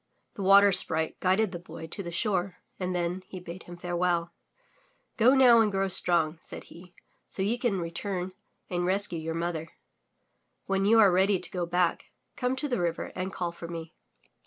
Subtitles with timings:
[0.33, 4.33] The Water Sprite guided the Boy to the shore and then he bade him farewell.
[5.15, 6.95] Go now and grow strong,'* said he,
[7.27, 8.31] so you can return
[8.67, 9.67] and rescue your mother.
[10.65, 13.93] When you are ready to go back, come to the river and call for me."